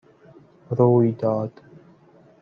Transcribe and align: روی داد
روی 0.69 1.11
داد 1.11 1.61